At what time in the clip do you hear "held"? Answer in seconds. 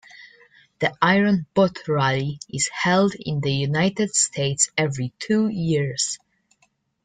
2.69-3.13